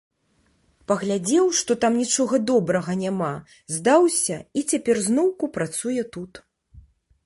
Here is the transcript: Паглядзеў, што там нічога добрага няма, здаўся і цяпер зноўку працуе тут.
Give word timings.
Паглядзеў, 0.91 1.45
што 1.59 1.71
там 1.83 1.93
нічога 2.03 2.41
добрага 2.53 2.97
няма, 3.05 3.31
здаўся 3.77 4.43
і 4.59 4.67
цяпер 4.69 4.95
зноўку 5.09 5.55
працуе 5.61 6.03
тут. 6.19 6.31